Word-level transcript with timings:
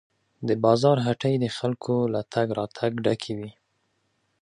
د 0.47 0.49
بازار 0.63 0.97
هټۍ 1.07 1.35
د 1.43 1.45
خلکو 1.57 1.95
له 2.13 2.21
تګ 2.33 2.47
راتګ 2.59 2.91
ډکې 3.05 3.33
وې. 3.39 3.51